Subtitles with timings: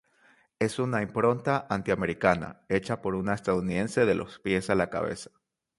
[0.57, 5.29] Es una impronta anti-americana hecha por una estadounidense de los pies a la cabeza.